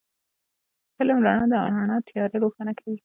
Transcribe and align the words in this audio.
علم 0.99 1.17
رڼا 1.25 1.35
ده، 1.51 1.57
او 1.63 1.69
رڼا 1.75 1.97
تیار 2.07 2.29
روښانه 2.43 2.73
کوي 2.79 2.95